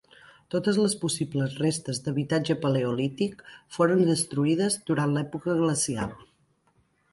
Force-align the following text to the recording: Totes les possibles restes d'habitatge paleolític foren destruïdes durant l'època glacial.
Totes 0.53 0.77
les 0.83 0.95
possibles 1.01 1.53
restes 1.63 1.99
d'habitatge 2.07 2.57
paleolític 2.63 3.45
foren 3.77 4.03
destruïdes 4.09 4.81
durant 4.91 5.17
l'època 5.19 5.59
glacial. 5.63 6.19